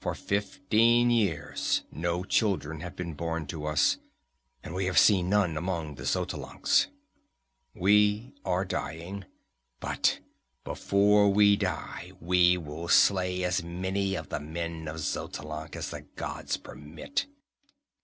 For 0.00 0.14
fifteen 0.14 1.10
years 1.10 1.82
no 1.92 2.24
children 2.24 2.80
have 2.80 2.96
been 2.96 3.12
born 3.12 3.46
to 3.48 3.66
us, 3.66 3.98
and 4.64 4.72
we 4.72 4.86
have 4.86 4.96
seen 4.96 5.28
none 5.28 5.54
among 5.58 5.96
the 5.96 6.04
Xotalancas. 6.04 6.86
"We 7.74 8.32
are 8.42 8.64
dying, 8.64 9.26
but 9.78 10.20
before 10.64 11.30
we 11.30 11.56
die 11.56 12.12
we 12.22 12.56
will 12.56 12.88
slay 12.88 13.44
as 13.44 13.62
many 13.62 14.14
of 14.14 14.30
the 14.30 14.40
men 14.40 14.88
of 14.88 14.96
Xotalanc 14.96 15.76
as 15.76 15.90
the 15.90 16.00
gods 16.16 16.56
permit." 16.56 17.26